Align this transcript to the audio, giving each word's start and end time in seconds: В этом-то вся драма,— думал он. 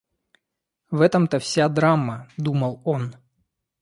В 0.89 1.01
этом-то 1.01 1.37
вся 1.37 1.69
драма,— 1.69 2.27
думал 2.37 2.81
он. 2.85 3.15